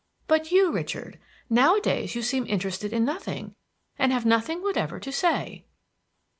[0.25, 3.53] But you, Richard, nowadays you seem interested in nothing,
[3.99, 5.63] and have nothing whatever to say."